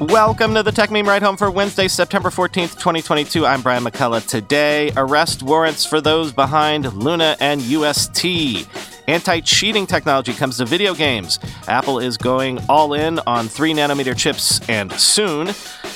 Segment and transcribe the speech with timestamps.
[0.00, 3.44] Welcome to the Techmeme Ride Home for Wednesday, September 14th, 2022.
[3.44, 4.26] I'm Brian McCullough.
[4.26, 8.66] Today, arrest warrants for those behind Luna and UST.
[9.06, 11.38] Anti cheating technology comes to video games.
[11.68, 15.50] Apple is going all in on 3 nanometer chips and soon.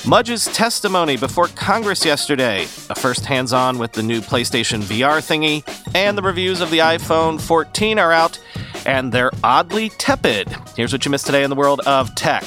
[0.06, 2.64] Mudge's testimony before Congress yesterday.
[2.90, 5.64] A first hands on with the new PlayStation VR thingy.
[5.94, 8.38] And the reviews of the iPhone 14 are out,
[8.84, 10.54] and they're oddly tepid.
[10.76, 12.44] Here's what you missed today in the world of tech.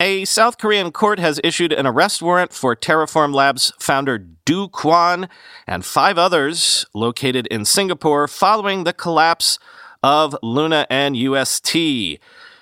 [0.00, 5.28] A South Korean court has issued an arrest warrant for Terraform Labs founder Do Kwon
[5.66, 9.58] and five others located in Singapore following the collapse
[10.00, 11.72] of Luna and UST.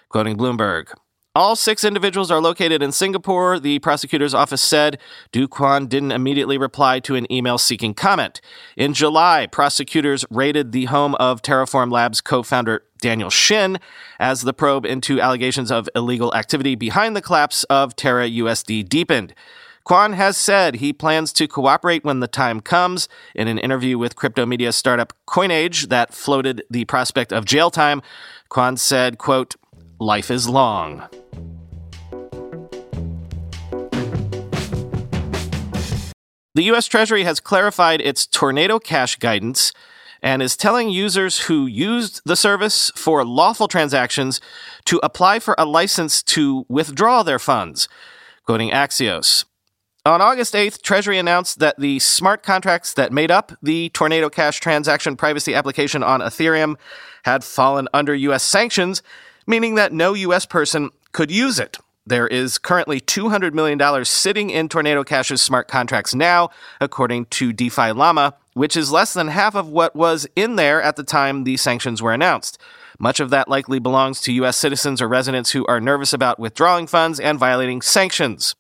[0.09, 0.95] Quoting Bloomberg.
[1.35, 4.99] All six individuals are located in Singapore, the prosecutor's office said.
[5.31, 8.41] Do Kwon didn't immediately reply to an email seeking comment.
[8.79, 13.79] In July, prosecutors raided the home of Terraform Labs co founder Daniel Shin
[14.19, 19.35] as the probe into allegations of illegal activity behind the collapse of Terra USD deepened.
[19.87, 23.09] Kwon has said he plans to cooperate when the time comes.
[23.37, 28.03] In an interview with crypto media startup Coinage that floated the prospect of jail time,
[28.51, 29.55] Kwon said, quote,
[30.01, 31.05] life is long.
[36.57, 36.87] The U.S.
[36.87, 39.73] Treasury has clarified its Tornado Cash guidance
[40.23, 44.41] and is telling users who used the service for lawful transactions
[44.85, 47.89] to apply for a license to withdraw their funds.
[48.45, 49.45] Quoting Axios.
[50.05, 54.61] On August 8th, Treasury announced that the smart contracts that made up the Tornado Cash
[54.61, 56.77] transaction privacy application on Ethereum
[57.25, 58.45] had fallen under U.S.
[58.45, 59.03] sanctions,
[59.49, 60.47] meaning that no U.S.
[60.47, 61.79] person could use it.
[62.07, 66.51] There is currently $200 million sitting in Tornado Cash's smart contracts now,
[66.81, 70.97] according to DeFi Llama, which is less than half of what was in there at
[70.97, 72.57] the time the sanctions were announced.
[72.99, 74.57] Much of that likely belongs to U.S.
[74.57, 78.55] citizens or residents who are nervous about withdrawing funds and violating sanctions.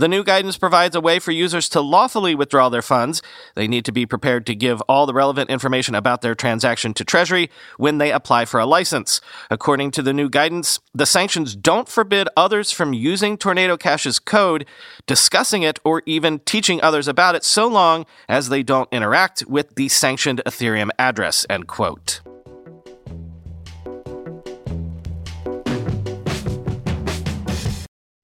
[0.00, 3.20] The new guidance provides a way for users to lawfully withdraw their funds.
[3.54, 7.04] They need to be prepared to give all the relevant information about their transaction to
[7.04, 9.20] Treasury when they apply for a license.
[9.50, 14.64] According to the new guidance, the sanctions don't forbid others from using Tornado Cash's code,
[15.06, 19.74] discussing it, or even teaching others about it so long as they don't interact with
[19.74, 22.22] the sanctioned Ethereum address, end quote.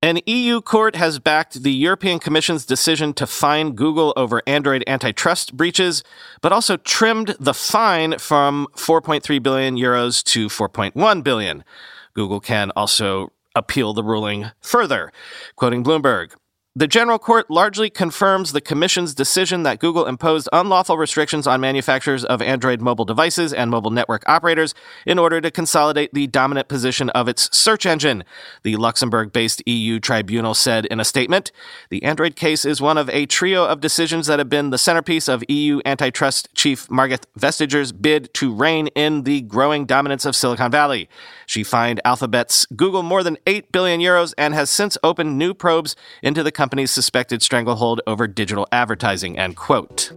[0.03, 5.57] An EU court has backed the European Commission's decision to fine Google over Android antitrust
[5.57, 6.05] breaches,
[6.43, 11.65] but also trimmed the fine from 4.3 billion euros to 4.1 billion.
[12.13, 15.13] Google can also appeal the ruling further.
[15.57, 16.35] Quoting Bloomberg,
[16.77, 22.23] the General Court largely confirms the Commission's decision that Google imposed unlawful restrictions on manufacturers
[22.23, 24.75] of Android mobile devices and mobile network operators
[25.07, 28.25] in order to consolidate the dominant position of its search engine.
[28.63, 31.51] The Luxembourg based EU tribunal said in a statement
[31.89, 35.29] The Android case is one of a trio of decisions that have been the centerpiece
[35.29, 40.71] of EU antitrust chief Margrethe Vestager's bid to rein in the growing dominance of Silicon
[40.71, 41.09] Valley.
[41.47, 45.97] She fined Alphabet's Google more than 8 billion euros and has since opened new probes
[46.23, 50.11] into the company's suspected stranglehold over digital advertising, end quote.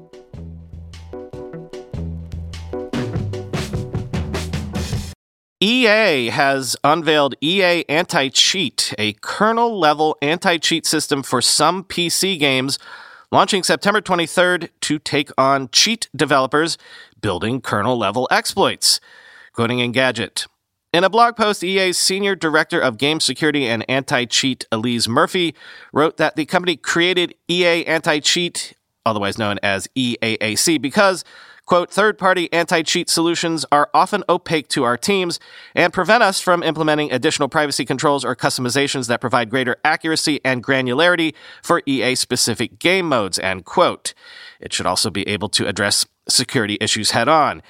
[5.62, 12.40] EA has unveiled EA Anti Cheat, a kernel level anti cheat system for some PC
[12.40, 12.80] games,
[13.32, 16.80] launching September 23rd to take on cheat developers
[17.22, 19.00] building kernel level exploits.
[19.54, 20.48] Quoting Engadget.
[20.92, 25.54] In a blog post, EA's senior director of game security and anti cheat, Elise Murphy,
[25.94, 28.74] wrote that the company created EA Anti Cheat,
[29.06, 31.24] otherwise known as EAAC, because,
[31.68, 35.40] quote, third party anti cheat solutions are often opaque to our teams
[35.76, 40.64] and prevent us from implementing additional privacy controls or customizations that provide greater accuracy and
[40.64, 44.16] granularity for EA specific game modes, end quote.
[44.60, 47.62] It should also be able to address security issues head on.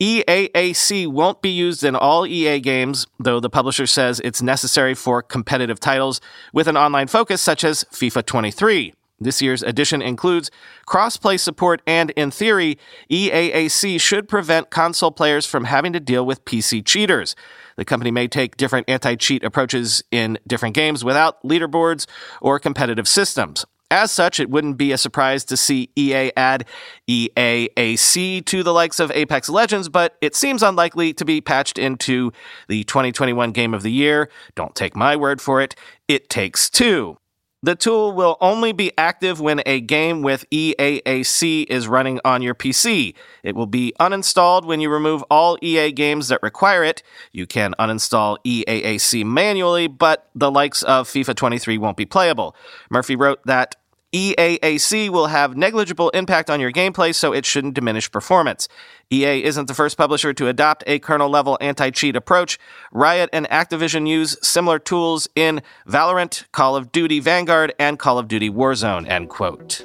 [0.00, 5.22] EAAC won't be used in all EA games, though the publisher says it's necessary for
[5.22, 6.20] competitive titles
[6.52, 8.94] with an online focus such as FIFA 23.
[9.20, 10.52] This year's edition includes
[10.86, 12.78] crossplay support, and in theory,
[13.10, 17.34] EAAC should prevent console players from having to deal with PC cheaters.
[17.74, 22.06] The company may take different anti cheat approaches in different games without leaderboards
[22.40, 23.66] or competitive systems.
[23.90, 26.66] As such, it wouldn't be a surprise to see EA add
[27.08, 32.30] EAAC to the likes of Apex Legends, but it seems unlikely to be patched into
[32.68, 34.28] the 2021 Game of the Year.
[34.54, 35.74] Don't take my word for it,
[36.06, 37.16] it takes two.
[37.60, 42.54] The tool will only be active when a game with EAAC is running on your
[42.54, 43.14] PC.
[43.42, 47.02] It will be uninstalled when you remove all EA games that require it.
[47.32, 52.54] You can uninstall EAAC manually, but the likes of FIFA 23 won't be playable.
[52.90, 53.74] Murphy wrote that
[54.14, 58.66] EAAC will have negligible impact on your gameplay, so it shouldn't diminish performance.
[59.12, 62.58] EA isn't the first publisher to adopt a kernel level anti cheat approach.
[62.90, 68.28] Riot and Activision use similar tools in Valorant, Call of Duty Vanguard, and Call of
[68.28, 69.06] Duty Warzone.
[69.06, 69.84] End quote.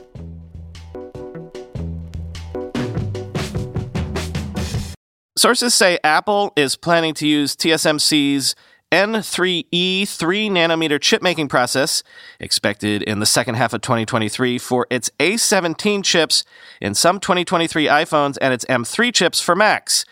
[5.38, 8.56] Sources say Apple is planning to use TSMC's
[8.94, 12.04] N3E 3 nanometer chip making process,
[12.40, 16.44] expected in the second half of 2023 for its A17 chips
[16.80, 20.06] in some 2023 iPhones and its M3 chips for Macs.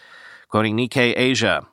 [0.49, 1.67] Quoting Nikkei Asia.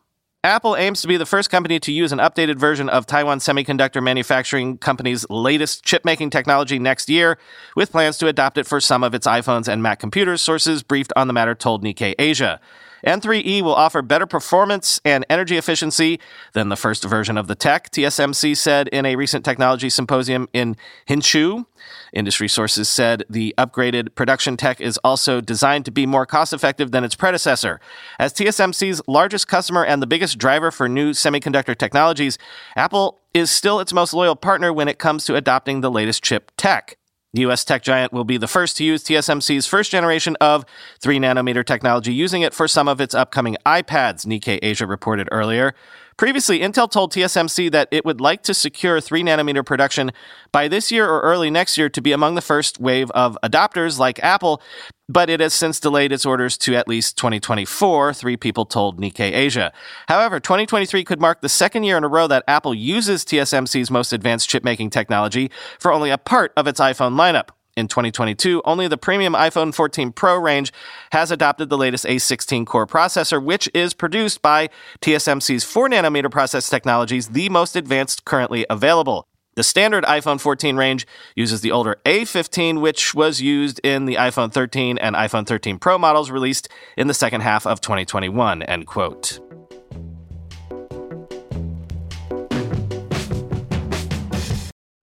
[0.44, 4.02] Apple aims to be the first company to use an updated version of Taiwan Semiconductor
[4.02, 7.38] Manufacturing Company's latest chip making technology next year,
[7.74, 11.14] with plans to adopt it for some of its iPhones and Mac computers, sources briefed
[11.16, 12.60] on the matter told Nikkei Asia.
[13.06, 16.20] N3E will offer better performance and energy efficiency
[16.52, 20.76] than the first version of the tech, TSMC said in a recent technology symposium in
[21.08, 21.66] Hsinchu.
[22.12, 26.90] Industry sources said the upgraded production tech is also designed to be more cost effective
[26.90, 27.80] than its predecessor.
[28.18, 32.38] As TSMC's largest customer and the biggest driver for new semiconductor technologies,
[32.76, 36.50] Apple is still its most loyal partner when it comes to adopting the latest chip
[36.56, 36.96] tech.
[37.34, 40.64] The US tech giant will be the first to use TSMC's first generation of
[41.00, 45.74] 3 nanometer technology, using it for some of its upcoming iPads, Nikkei Asia reported earlier.
[46.18, 50.10] Previously, Intel told TSMC that it would like to secure 3 nanometer production
[50.50, 54.00] by this year or early next year to be among the first wave of adopters
[54.00, 54.60] like Apple,
[55.08, 59.32] but it has since delayed its orders to at least 2024, three people told Nikkei
[59.32, 59.72] Asia.
[60.08, 64.12] However, 2023 could mark the second year in a row that Apple uses TSMC's most
[64.12, 67.50] advanced chip making technology for only a part of its iPhone lineup.
[67.78, 70.72] In 2022, only the premium iPhone 14 Pro range
[71.12, 74.68] has adopted the latest A16 core processor, which is produced by
[75.00, 79.28] TSMC's 4 nanometer process technologies, the most advanced currently available.
[79.54, 84.52] The standard iPhone 14 range uses the older A15, which was used in the iPhone
[84.52, 88.64] 13 and iPhone 13 Pro models released in the second half of 2021.
[88.64, 89.38] End quote.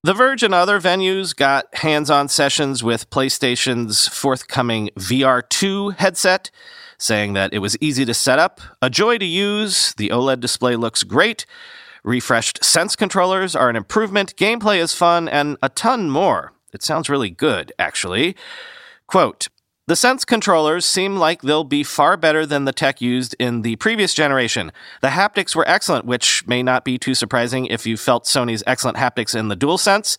[0.06, 6.52] The Verge and other venues got hands on sessions with PlayStation's forthcoming VR2 headset,
[7.00, 10.76] saying that it was easy to set up, a joy to use, the OLED display
[10.76, 11.48] looks great,
[12.04, 16.54] refreshed Sense controllers are an improvement, gameplay is fun, and a ton more.
[16.72, 18.36] It sounds really good, actually.
[19.08, 19.48] Quote,
[19.88, 23.76] the Sense controllers seem like they'll be far better than the tech used in the
[23.76, 24.72] previous generation.
[25.02, 28.98] The haptics were excellent, which may not be too surprising if you felt Sony's excellent
[28.98, 30.18] haptics in the DualSense.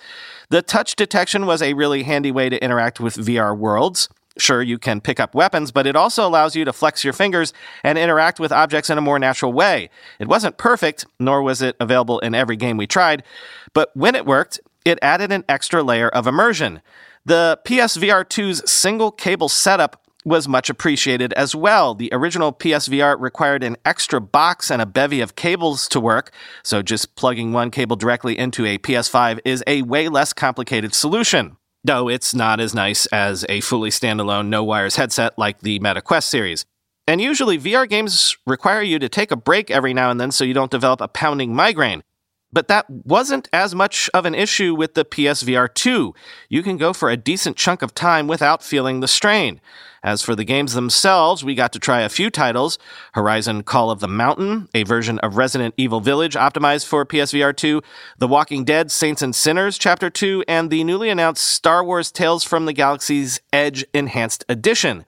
[0.51, 4.09] The touch detection was a really handy way to interact with VR worlds.
[4.39, 7.53] Sure, you can pick up weapons, but it also allows you to flex your fingers
[7.83, 9.91] and interact with objects in a more natural way.
[10.21, 13.25] It wasn't perfect, nor was it available in every game we tried,
[13.73, 16.83] but when it worked, it added an extra layer of immersion.
[17.27, 21.93] The PSVR 2's single cable setup was much appreciated as well.
[21.93, 26.31] The original PSVR required an extra box and a bevy of cables to work,
[26.63, 31.57] so just plugging one cable directly into a PS5 is a way less complicated solution.
[31.83, 36.03] Though it's not as nice as a fully standalone no wires headset like the Meta
[36.03, 36.65] Quest series.
[37.09, 40.45] And usually VR games require you to take a break every now and then so
[40.45, 42.05] you don't develop a pounding migraine.
[42.53, 46.15] But that wasn't as much of an issue with the PSVR 2.
[46.49, 49.61] You can go for a decent chunk of time without feeling the strain.
[50.03, 52.79] As for the games themselves, we got to try a few titles
[53.15, 57.83] Horizon Call of the Mountain, a version of Resident Evil Village optimized for PSVR 2,
[58.19, 62.45] The Walking Dead Saints and Sinners Chapter 2, and the newly announced Star Wars Tales
[62.45, 65.05] from the Galaxy's Edge Enhanced Edition.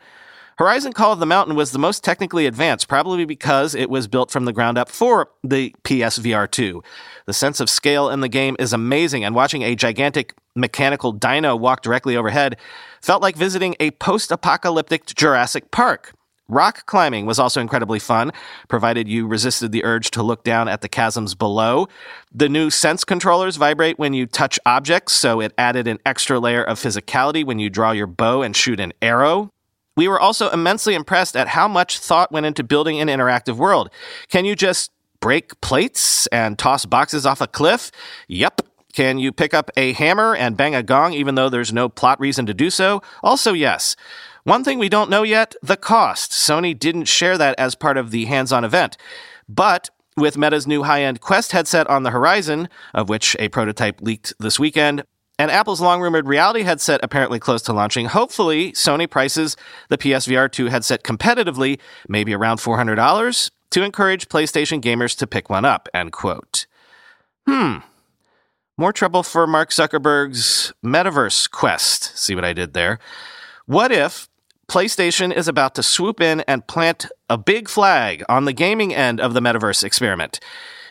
[0.58, 4.28] Horizon Call of the Mountain was the most technically advanced, probably because it was built
[4.28, 6.82] from the ground up for the PSVR 2.
[7.26, 11.54] The sense of scale in the game is amazing, and watching a gigantic mechanical dino
[11.54, 12.56] walk directly overhead
[13.00, 16.12] felt like visiting a post apocalyptic Jurassic Park.
[16.48, 18.32] Rock climbing was also incredibly fun,
[18.66, 21.86] provided you resisted the urge to look down at the chasms below.
[22.34, 26.64] The new Sense controllers vibrate when you touch objects, so it added an extra layer
[26.64, 29.52] of physicality when you draw your bow and shoot an arrow.
[29.98, 33.90] We were also immensely impressed at how much thought went into building an interactive world.
[34.28, 37.90] Can you just break plates and toss boxes off a cliff?
[38.28, 38.60] Yep.
[38.92, 42.20] Can you pick up a hammer and bang a gong even though there's no plot
[42.20, 43.02] reason to do so?
[43.24, 43.96] Also, yes.
[44.44, 46.30] One thing we don't know yet the cost.
[46.30, 48.96] Sony didn't share that as part of the hands on event.
[49.48, 54.00] But with Meta's new high end Quest headset on the horizon, of which a prototype
[54.00, 55.02] leaked this weekend,
[55.38, 58.06] And Apple's long rumored reality headset apparently close to launching.
[58.06, 59.56] Hopefully, Sony prices
[59.88, 61.78] the PSVR 2 headset competitively,
[62.08, 66.66] maybe around $400, to encourage PlayStation gamers to pick one up, end quote.
[67.46, 67.78] Hmm.
[68.76, 72.16] More trouble for Mark Zuckerberg's metaverse quest.
[72.16, 72.98] See what I did there?
[73.66, 74.28] What if
[74.68, 79.20] PlayStation is about to swoop in and plant a big flag on the gaming end
[79.20, 80.40] of the metaverse experiment?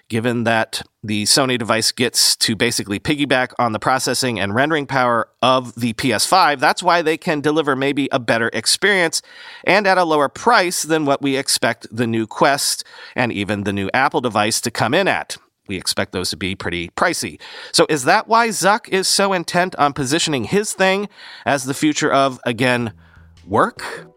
[0.09, 5.29] Given that the Sony device gets to basically piggyback on the processing and rendering power
[5.41, 6.59] of the PS5.
[6.59, 9.21] That's why they can deliver maybe a better experience
[9.63, 12.83] and at a lower price than what we expect the new Quest
[13.15, 15.37] and even the new Apple device to come in at.
[15.67, 17.39] We expect those to be pretty pricey.
[17.73, 21.09] So, is that why Zuck is so intent on positioning his thing
[21.45, 22.93] as the future of, again,
[23.45, 24.16] work?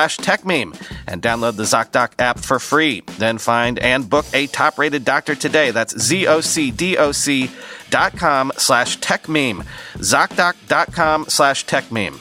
[0.00, 0.74] slash techmeme
[1.06, 3.02] and download the ZocDoc app for free.
[3.18, 5.72] Then find and book a top rated doctor today.
[5.72, 7.50] That's Z-O-C-D-O-C
[7.90, 9.66] dot com slash techmeme.
[9.96, 12.18] ZocDoc.com slash techmeme.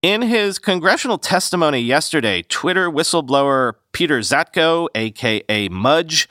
[0.00, 6.28] In his congressional testimony yesterday, Twitter whistleblower Peter Zatko, aka Mudge,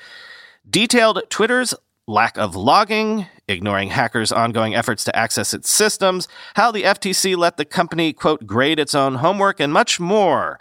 [0.67, 1.73] detailed Twitter's
[2.07, 7.57] lack of logging, ignoring hackers' ongoing efforts to access its systems, how the FTC let
[7.57, 10.59] the company, quote, grade its own homework, and much more.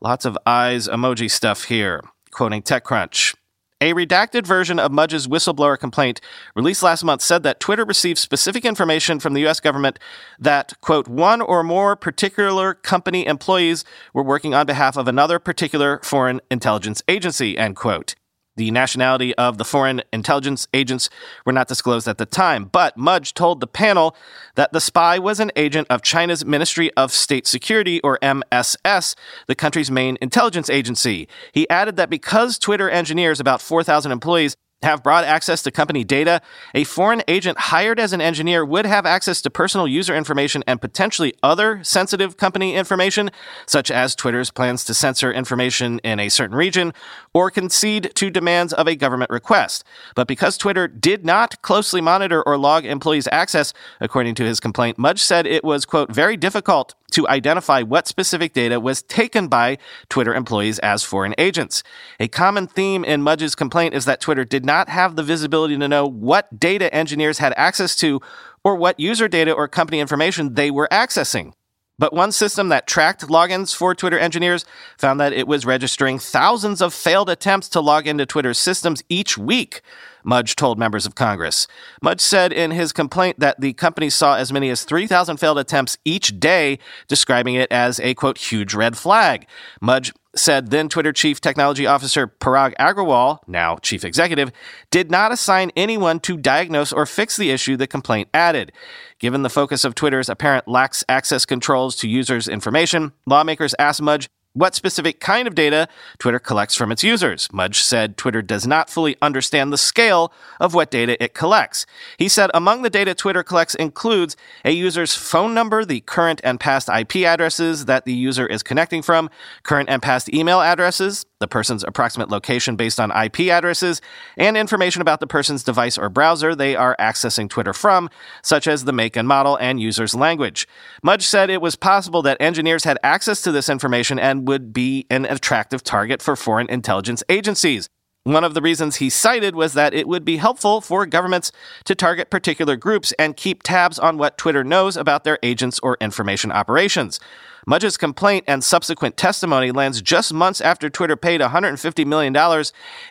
[0.00, 2.02] Lots of eyes emoji stuff here.
[2.30, 3.34] Quoting TechCrunch.
[3.80, 6.20] A redacted version of Mudge's whistleblower complaint
[6.54, 9.58] released last month said that Twitter received specific information from the U.S.
[9.58, 9.98] government
[10.38, 13.84] that, quote, one or more particular company employees
[14.14, 18.14] were working on behalf of another particular foreign intelligence agency, end quote.
[18.56, 21.08] The nationality of the foreign intelligence agents
[21.46, 24.14] were not disclosed at the time, but Mudge told the panel
[24.56, 29.16] that the spy was an agent of China's Ministry of State Security, or MSS,
[29.46, 31.28] the country's main intelligence agency.
[31.52, 36.40] He added that because Twitter engineers, about 4,000 employees, have broad access to company data,
[36.74, 40.80] a foreign agent hired as an engineer would have access to personal user information and
[40.80, 43.30] potentially other sensitive company information,
[43.66, 46.92] such as Twitter's plans to censor information in a certain region
[47.32, 49.84] or concede to demands of a government request.
[50.14, 54.98] But because Twitter did not closely monitor or log employees' access, according to his complaint,
[54.98, 59.78] Mudge said it was, quote, very difficult to identify what specific data was taken by
[60.08, 61.82] Twitter employees as foreign agents.
[62.20, 65.88] A common theme in Mudge's complaint is that Twitter did not have the visibility to
[65.88, 68.20] know what data engineers had access to
[68.64, 71.52] or what user data or company information they were accessing.
[71.98, 74.64] But one system that tracked logins for Twitter engineers
[74.98, 79.36] found that it was registering thousands of failed attempts to log into Twitter's systems each
[79.36, 79.82] week,
[80.24, 81.66] Mudge told members of Congress.
[82.02, 85.98] Mudge said in his complaint that the company saw as many as 3,000 failed attempts
[86.04, 89.46] each day, describing it as a quote, huge red flag.
[89.80, 94.50] Mudge said then Twitter Chief Technology Officer Parag Agrawal, now Chief Executive,
[94.90, 98.72] did not assign anyone to diagnose or fix the issue the complaint added.
[99.18, 104.30] Given the focus of Twitter's apparent lax access controls to users' information, lawmakers asked Mudge
[104.54, 107.48] what specific kind of data Twitter collects from its users.
[107.52, 111.86] Mudge said Twitter does not fully understand the scale of what data it collects.
[112.18, 116.60] He said among the data Twitter collects includes a user's phone number, the current and
[116.60, 119.30] past IP addresses that the user is connecting from,
[119.62, 124.00] current and past email addresses, the person's approximate location based on IP addresses,
[124.38, 128.08] and information about the person's device or browser they are accessing Twitter from,
[128.42, 130.66] such as the make and model and user's language.
[131.02, 135.06] Mudge said it was possible that engineers had access to this information and would be
[135.10, 137.90] an attractive target for foreign intelligence agencies.
[138.24, 141.50] One of the reasons he cited was that it would be helpful for governments
[141.86, 145.96] to target particular groups and keep tabs on what Twitter knows about their agents or
[146.00, 147.18] information operations.
[147.66, 152.34] Mudge's complaint and subsequent testimony lands just months after Twitter paid $150 million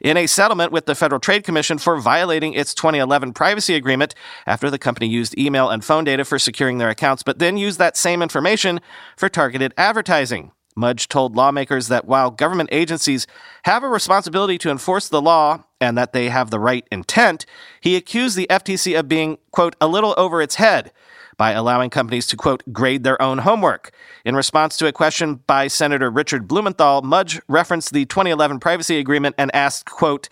[0.01, 4.13] in a settlement with the Federal Trade Commission for violating its 2011 privacy agreement
[4.45, 7.79] after the company used email and phone data for securing their accounts, but then used
[7.79, 8.81] that same information
[9.15, 10.51] for targeted advertising.
[10.75, 13.27] Mudge told lawmakers that while government agencies
[13.65, 17.45] have a responsibility to enforce the law and that they have the right intent,
[17.81, 20.91] he accused the FTC of being, quote, a little over its head
[21.37, 23.91] by allowing companies to, quote, grade their own homework.
[24.23, 29.35] In response to a question by Senator Richard Blumenthal, Mudge referenced the 2011 privacy agreement
[29.37, 30.29] and asked, quote,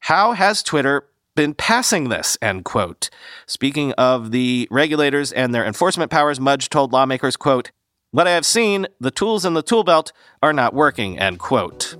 [0.00, 1.04] how has Twitter
[1.38, 3.10] been passing this, end quote.
[3.46, 7.70] Speaking of the regulators and their enforcement powers, Mudge told lawmakers, quote,
[8.10, 10.12] what I have seen, the tools in the tool belt
[10.42, 11.96] are not working, end quote.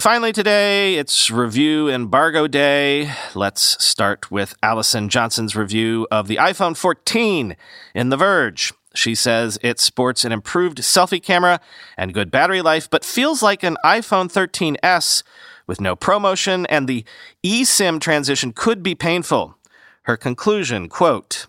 [0.00, 3.12] Finally, today, it's review embargo day.
[3.36, 7.56] Let's start with Allison Johnson's review of the iPhone 14
[7.94, 8.72] in The Verge.
[8.94, 11.60] She says it sports an improved selfie camera
[11.96, 15.22] and good battery life, but feels like an iPhone 13S
[15.68, 17.04] with no ProMotion, and the
[17.44, 19.56] eSIM transition could be painful.
[20.04, 21.46] Her conclusion, quote,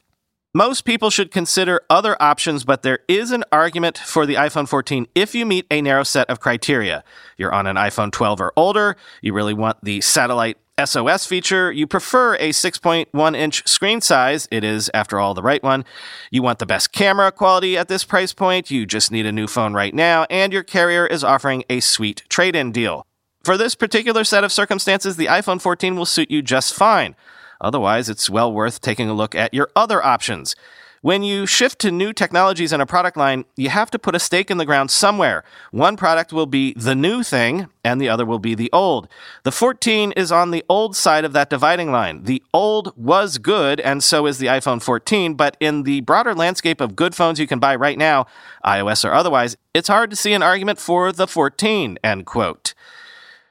[0.53, 5.07] most people should consider other options, but there is an argument for the iPhone 14
[5.15, 7.03] if you meet a narrow set of criteria.
[7.35, 11.87] You're on an iPhone 12 or older, you really want the satellite SOS feature, you
[11.87, 15.83] prefer a 6.1 inch screen size, it is, after all, the right one.
[16.29, 19.47] You want the best camera quality at this price point, you just need a new
[19.47, 23.07] phone right now, and your carrier is offering a sweet trade in deal.
[23.43, 27.15] For this particular set of circumstances, the iPhone 14 will suit you just fine.
[27.63, 30.55] Otherwise, it's well worth taking a look at your other options.
[31.03, 34.19] When you shift to new technologies in a product line, you have to put a
[34.19, 35.43] stake in the ground somewhere.
[35.71, 39.09] One product will be the new thing, and the other will be the old.
[39.43, 42.23] The 14 is on the old side of that dividing line.
[42.23, 46.79] The old was good, and so is the iPhone 14, but in the broader landscape
[46.79, 48.25] of good phones you can buy right now,
[48.65, 52.73] iOS or otherwise, it's hard to see an argument for the 14, end quote.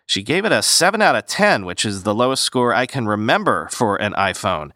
[0.07, 3.07] She gave it a 7 out of 10, which is the lowest score I can
[3.07, 4.73] remember for an iPhone.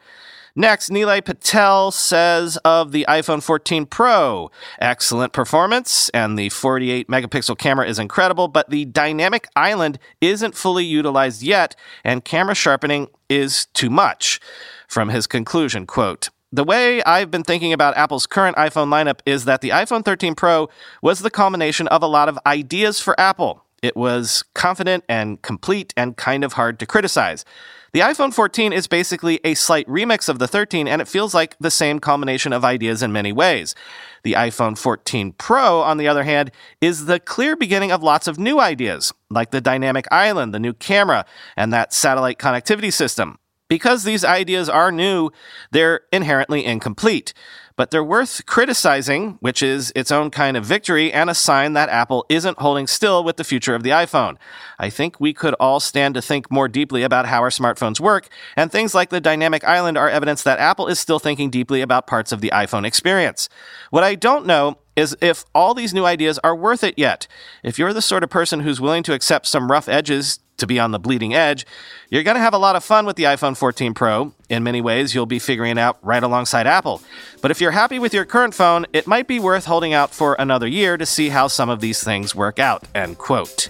[0.58, 7.58] Next, Nilay Patel says of the iPhone 14 Pro, excellent performance and the 48 megapixel
[7.58, 13.66] camera is incredible, but the dynamic island isn't fully utilized yet and camera sharpening is
[13.74, 14.40] too much.
[14.88, 19.44] From his conclusion, quote, the way I've been thinking about Apple's current iPhone lineup is
[19.44, 20.70] that the iPhone 13 Pro
[21.02, 23.65] was the culmination of a lot of ideas for Apple.
[23.86, 27.44] It was confident and complete and kind of hard to criticize.
[27.92, 31.56] The iPhone 14 is basically a slight remix of the 13, and it feels like
[31.60, 33.76] the same combination of ideas in many ways.
[34.24, 38.40] The iPhone 14 Pro, on the other hand, is the clear beginning of lots of
[38.40, 41.24] new ideas, like the dynamic island, the new camera,
[41.56, 43.38] and that satellite connectivity system.
[43.68, 45.30] Because these ideas are new,
[45.70, 47.32] they're inherently incomplete
[47.76, 51.90] but they're worth criticizing, which is its own kind of victory and a sign that
[51.90, 54.36] Apple isn't holding still with the future of the iPhone.
[54.78, 58.28] I think we could all stand to think more deeply about how our smartphones work,
[58.56, 62.06] and things like the dynamic island are evidence that Apple is still thinking deeply about
[62.06, 63.48] parts of the iPhone experience.
[63.90, 67.28] What I don't know is if all these new ideas are worth it yet.
[67.62, 70.78] If you're the sort of person who's willing to accept some rough edges to be
[70.78, 71.66] on the bleeding edge,
[72.10, 74.32] you're going to have a lot of fun with the iPhone 14 Pro.
[74.48, 77.02] In many ways, you'll be figuring it out right alongside Apple.
[77.42, 80.34] But if you're happy with your current phone, it might be worth holding out for
[80.38, 82.84] another year to see how some of these things work out.
[82.94, 83.68] End quote.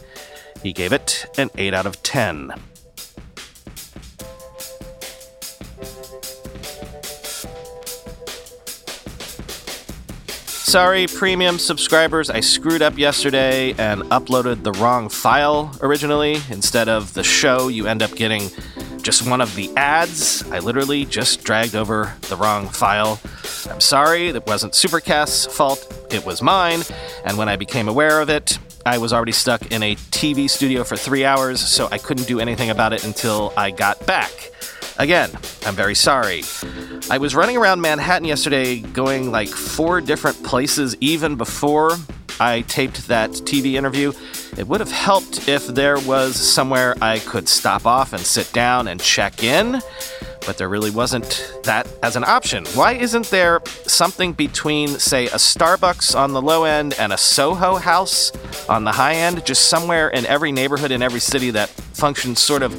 [0.63, 2.53] He gave it an 8 out of 10.
[10.67, 16.41] Sorry, premium subscribers, I screwed up yesterday and uploaded the wrong file originally.
[16.51, 18.51] Instead of the show, you end up getting
[19.01, 20.43] just one of the ads.
[20.51, 23.21] I literally just dragged over the wrong file.
[23.71, 26.83] I'm sorry, that wasn't Supercast's fault, it was mine.
[27.25, 30.83] And when I became aware of it, I was already stuck in a TV studio
[30.83, 34.33] for three hours, so I couldn't do anything about it until I got back.
[34.99, 35.31] Again,
[35.65, 36.43] I'm very sorry.
[37.09, 41.93] I was running around Manhattan yesterday going like four different places even before
[42.41, 44.13] I taped that TV interview.
[44.59, 48.89] It would have helped if there was somewhere I could stop off and sit down
[48.89, 49.81] and check in,
[50.47, 52.67] but there really wasn't that as an option.
[52.75, 57.77] Why isn't there something between, say, a Starbucks on the low end and a Soho
[57.77, 58.33] house
[58.69, 59.47] on the high end?
[59.47, 62.75] Just somewhere in every neighborhood in every city that functions sort of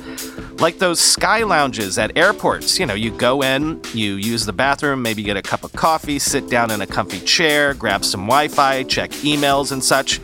[0.59, 2.79] like those sky lounges at airports.
[2.79, 6.19] You know, you go in, you use the bathroom, maybe get a cup of coffee,
[6.19, 10.19] sit down in a comfy chair, grab some Wi Fi, check emails and such.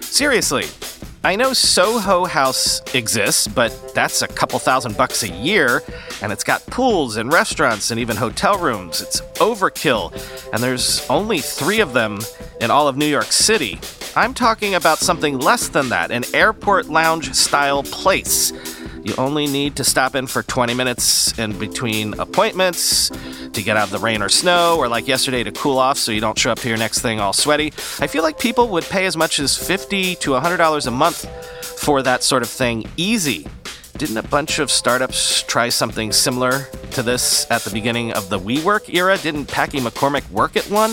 [0.00, 0.64] Seriously,
[1.26, 5.82] I know Soho House exists, but that's a couple thousand bucks a year,
[6.22, 9.02] and it's got pools and restaurants and even hotel rooms.
[9.02, 10.12] It's overkill,
[10.52, 12.20] and there's only three of them
[12.60, 13.80] in all of New York City.
[14.14, 18.52] I'm talking about something less than that an airport lounge style place.
[19.06, 23.08] You only need to stop in for 20 minutes in between appointments
[23.52, 26.10] to get out of the rain or snow, or like yesterday to cool off so
[26.10, 27.66] you don't show up to your next thing all sweaty.
[28.00, 31.24] I feel like people would pay as much as 50 to $100 a month
[31.78, 33.46] for that sort of thing easy.
[33.96, 38.40] Didn't a bunch of startups try something similar to this at the beginning of the
[38.40, 39.16] WeWork era?
[39.18, 40.90] Didn't Packy McCormick work at one?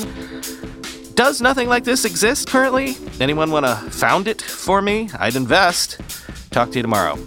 [1.15, 2.95] Does nothing like this exist currently?
[3.19, 5.10] Anyone want to found it for me?
[5.17, 5.99] I'd invest.
[6.52, 7.17] Talk to you tomorrow.